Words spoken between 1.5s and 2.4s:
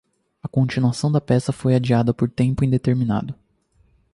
foi adiada por